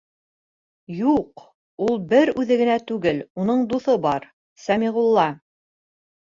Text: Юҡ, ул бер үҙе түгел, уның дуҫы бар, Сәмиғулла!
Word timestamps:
Юҡ, 0.99 1.43
ул 1.87 1.99
бер 2.13 2.31
үҙе 2.43 2.79
түгел, 2.93 3.21
уның 3.45 3.63
дуҫы 3.75 3.99
бар, 4.07 4.27
Сәмиғулла! 4.65 5.29